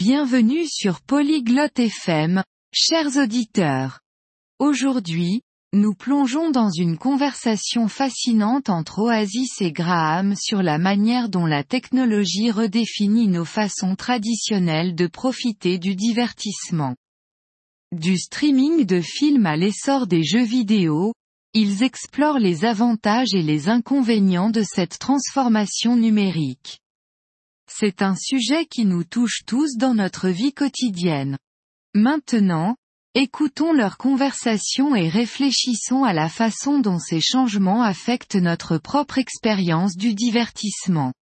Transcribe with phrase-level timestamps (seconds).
[0.00, 3.98] Bienvenue sur Polyglotte FM, chers auditeurs.
[4.60, 11.46] Aujourd'hui, nous plongeons dans une conversation fascinante entre Oasis et Graham sur la manière dont
[11.46, 16.94] la technologie redéfinit nos façons traditionnelles de profiter du divertissement.
[17.90, 21.12] Du streaming de films à l'essor des jeux vidéo,
[21.54, 26.78] ils explorent les avantages et les inconvénients de cette transformation numérique.
[27.70, 31.36] C'est un sujet qui nous touche tous dans notre vie quotidienne.
[31.94, 32.76] Maintenant,
[33.14, 39.96] écoutons leur conversation et réfléchissons à la façon dont ces changements affectent notre propre expérience
[39.96, 41.12] du divertissement.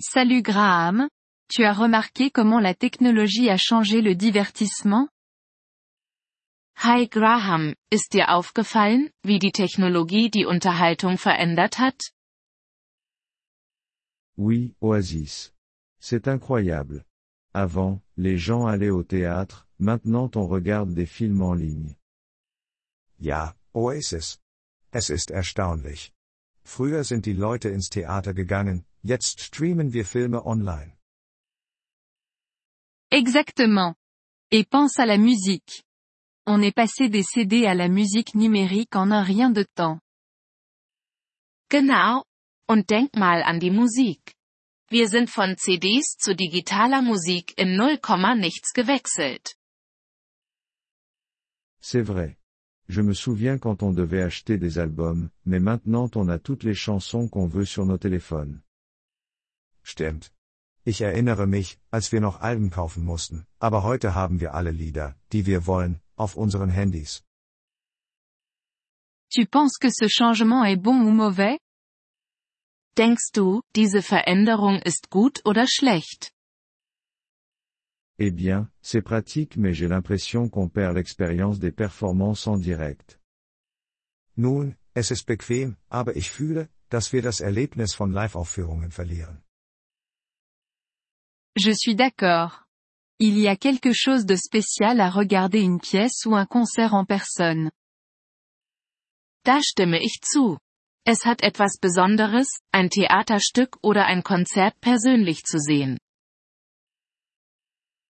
[0.00, 1.08] Salut Graham,
[1.48, 5.08] tu as remarqué comment la technologie a changé le divertissement?
[6.82, 12.10] Hi Graham, ist dir aufgefallen, wie die Technologie die Unterhaltung verändert hat?
[14.36, 15.52] Oui, Oasis.
[16.00, 17.04] C'est incroyable.
[17.52, 21.94] Avant, les gens allaient au théâtre, maintenant on regarde des films en ligne.
[23.20, 24.40] Ja, Oasis.
[24.90, 26.12] Es ist erstaunlich.
[26.64, 30.92] Früher sind die Leute ins Theater gegangen, jetzt streamen wir Filme online.
[33.10, 33.94] Exactement.
[34.50, 35.84] Et pense à la musique.
[36.46, 40.00] On est passé des CD à la musique numérique en un rien de temps.
[41.70, 42.24] Genau.
[42.68, 44.33] Und denk mal an die Musik.
[44.96, 47.98] Wir sind von CDs zu digitaler Musik in 0,
[48.36, 49.56] nichts gewechselt.
[51.80, 52.36] C'est vrai.
[52.86, 56.76] Je me souviens quand on devait acheter des albums, mais maintenant on a toutes les
[56.76, 58.62] chansons qu'on veut sur nos téléphones.
[59.82, 60.30] Stimmt.
[60.84, 65.16] Ich erinnere mich, als wir noch Alben kaufen mussten, aber heute haben wir alle Lieder,
[65.32, 67.24] die wir wollen, auf unseren Handys.
[69.28, 71.58] Tu penses que ce changement est bon ou mauvais
[72.96, 76.32] Denkst du, diese Veränderung ist gut oder schlecht?
[78.18, 83.18] Eh bien, c'est pratique mais j'ai l'impression qu'on perd l'expérience des performances en direct.
[84.36, 89.42] Nun, es ist bequem, aber ich fühle, dass wir das Erlebnis von Live-Aufführungen verlieren.
[91.56, 92.64] Je suis d'accord.
[93.18, 97.04] Il y a quelque chose de spécial à regarder une pièce ou un concert en
[97.04, 97.70] personne.
[99.44, 100.58] Da stimme ich zu.
[101.06, 105.98] Es hat etwas Besonderes, ein Theaterstück oder ein Konzert persönlich zu sehen.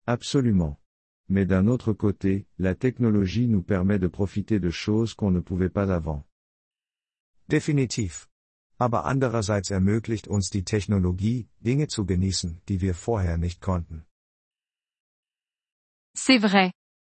[0.07, 0.77] Absolument.
[1.27, 5.73] Mais d'un autre côté, la technologie nous permet de profiter de choses qu'on ne pouvait
[5.73, 6.25] pas avant.
[7.49, 8.29] Definitiv.
[8.79, 14.05] Aber andererseits ermöglicht uns die Technologie, Dinge zu genießen, die wir vorher nicht konnten.
[16.15, 16.73] C'est vrai.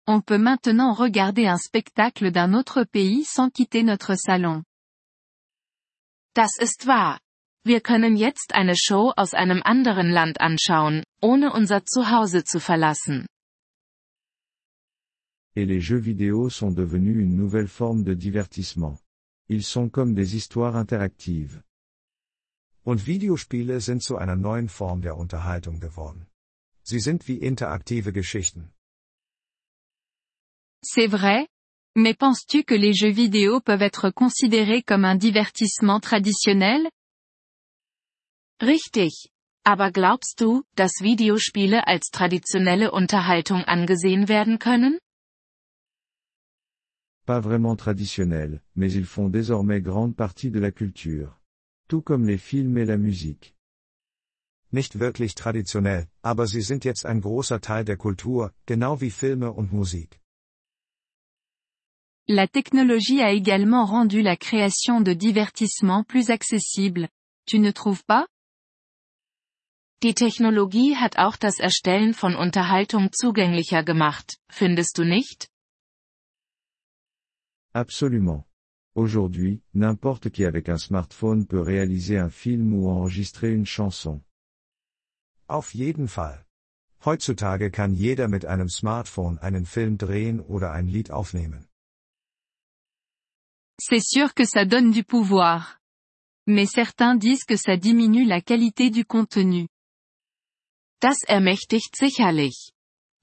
[0.07, 4.63] On peut maintenant regarder un spectacle d'un autre pays sans quitter notre salon.
[6.33, 7.19] Das ist wahr.
[7.63, 13.25] Wir können jetzt eine Show aus einem anderen Land anschauen, ohne unser Zuhause zu verlassen.
[15.55, 18.97] Et les jeux vidéo sont devenus une nouvelle forme de divertissement.
[19.49, 21.61] Ils sont comme des histoires interactives.
[22.83, 26.27] Und Videospiele sind zu einer neuen Form der Unterhaltung geworden.
[26.83, 28.71] Sie sind wie interaktive Geschichten.
[30.81, 31.47] C'est vrai,
[31.95, 36.89] mais penses-tu que les jeux vidéo peuvent être considérés comme un divertissement traditionnel?
[38.61, 39.29] Richtig.
[39.65, 44.99] Aber glaubst du, dass Videospiele als traditionelle Unterhaltung angesehen werden können?
[47.25, 51.39] Pas vraiment traditionnels, mais ils font désormais grande partie de la culture.
[51.87, 53.55] Tout comme les films et la musique.
[54.71, 59.51] Nicht wirklich traditionell, aber sie sind jetzt ein großer Teil der Kultur, genau wie Filme
[59.51, 60.19] und Musik.
[62.31, 67.09] La technologie a également rendu la création de divertissement plus accessible.
[67.47, 68.27] Tu ne trouves pas
[70.03, 75.49] Die Technologie hat auch das Erstellen von Unterhaltung zugänglicher gemacht, findest du nicht?
[77.73, 78.45] Absolument.
[78.93, 84.21] Aujourd'hui, n'importe qui avec un smartphone peut réaliser un film ou enregistrer une chanson.
[85.47, 86.45] Auf jeden Fall.
[87.03, 91.68] Heutzutage kann jeder mit einem Smartphone einen Film drehen oder ein Lied aufnehmen.
[93.79, 95.79] C'est sûr que ça donne du pouvoir.
[96.47, 99.67] Mais certains disent que ça diminue la qualité du contenu.
[101.01, 102.73] Das ermächtigt sicherlich.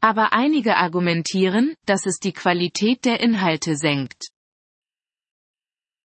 [0.01, 4.31] Aber einige argumentieren, dass es die Qualität der Inhalte senkt.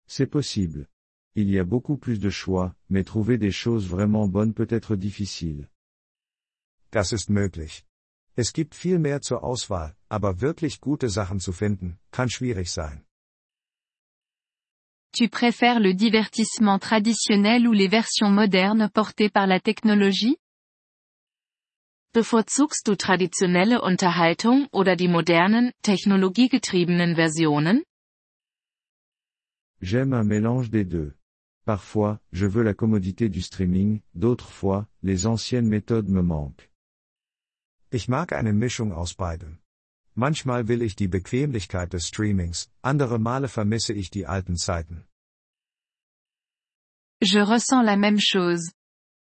[0.07, 0.87] C'est possible.
[1.35, 4.95] Il y a beaucoup plus de choix, mais trouver des choses vraiment bonnes peut être
[4.95, 5.69] difficile.
[6.91, 7.85] Das ist möglich.
[8.35, 13.05] Es gibt viel mehr zur Auswahl, aber wirklich gute Sachen zu finden, kann schwierig sein.
[15.15, 20.38] Tu préfères le divertissement traditionnel ou les versions modernes portées par la technologie?
[22.15, 27.83] Bevorzugst du traditionelle Unterhaltung oder die modernen, technologiegetriebenen Versionen?
[29.81, 31.13] J'aime un mélange des deux.
[31.65, 36.71] Parfois, je veux la commodité du streaming, d'autres fois, les anciennes méthodes me manquent.
[37.92, 39.60] Ich mag eine Mischung aus beidem.
[40.15, 45.07] Manchmal will ich die Bequemlichkeit des Streamings, andere Male vermisse ich die alten Zeiten.
[47.21, 48.71] Je ressens la même chose.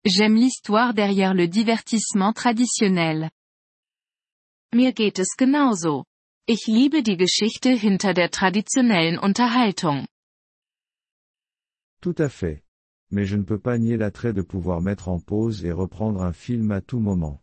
[0.05, 3.29] J'aime l'histoire derrière le divertissement traditionnel.
[4.73, 6.03] Mir geht es genauso.
[6.47, 10.05] Ich liebe die Geschichte hinter der traditionellen Unterhaltung.
[12.01, 12.61] Tout à fait.
[13.09, 16.33] Mais je ne peux pas nier l'attrait de pouvoir mettre en pause et reprendre un
[16.33, 17.41] film à tout moment.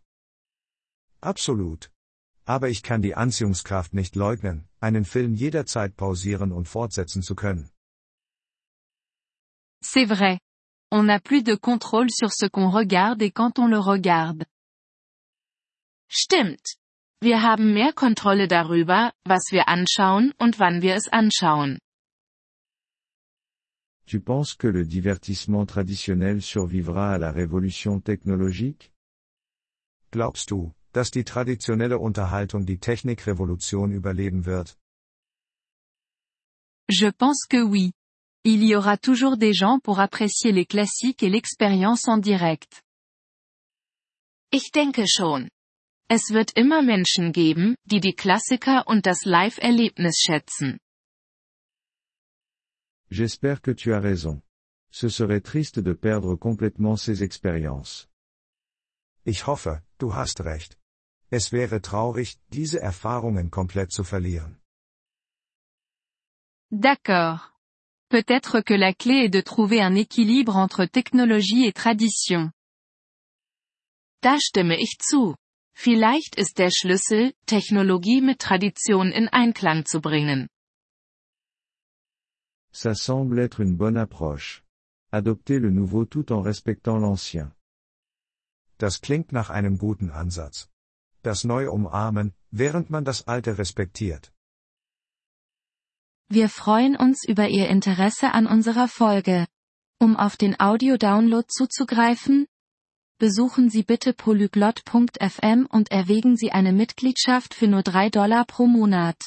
[1.21, 1.89] Absolut.
[2.45, 7.71] Aber ich kann die Anziehungskraft nicht leugnen, einen Film jederzeit pausieren und fortsetzen zu können.
[9.83, 10.39] C'est vrai.
[10.91, 14.45] On n'a plus de contrôle sur ce qu'on regarde et quand on le regarde.
[16.07, 16.77] Stimmt.
[17.21, 21.79] Wir haben mehr Kontrolle darüber, was wir anschauen und wann wir es anschauen.
[24.05, 28.91] Tu penses que le divertissement traditionnel survivra à la révolution technologique
[30.11, 34.77] Glaubst du, dass die traditionelle Unterhaltung die Technikrevolution überleben wird?
[36.89, 37.91] Je pense que oui.
[38.45, 42.83] Il y aura toujours des gens pour apprécier les classiques et l'expérience en direct.
[44.51, 45.49] Ich denke schon.
[46.07, 50.77] Es wird immer Menschen geben, die die Klassiker und das Live-Erlebnis schätzen.
[53.09, 54.41] J'espère que tu as raison.
[54.91, 58.07] Ce serait triste de perdre complètement ces expériences.
[59.25, 60.77] Ich hoffe, du hast recht.
[61.37, 64.57] Es wäre traurig, diese Erfahrungen komplett zu verlieren.
[66.71, 67.51] D'accord.
[68.09, 72.53] Peut-être que la clé est de trouver un équilibre entre technologie et tradition.
[74.21, 75.35] Da stimme ich zu.
[75.73, 80.47] Vielleicht ist der Schlüssel, Technologie mit Tradition in Einklang zu bringen.
[82.71, 84.63] Ça semble être une bonne approche.
[85.11, 87.51] Adopter le nouveau tout en respectant l'ancien.
[88.77, 90.69] Das klingt nach einem guten Ansatz.
[91.25, 94.31] Das Neue umarmen, während man das Alte respektiert.
[96.29, 99.47] Wir freuen uns über Ihr Interesse an unserer Folge.
[99.99, 102.45] Um auf den Audio-Download zuzugreifen,
[103.17, 109.17] besuchen Sie bitte polyglot.fm und erwägen Sie eine Mitgliedschaft für nur 3 Dollar pro Monat.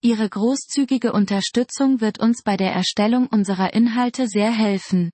[0.00, 5.12] Ihre großzügige Unterstützung wird uns bei der Erstellung unserer Inhalte sehr helfen.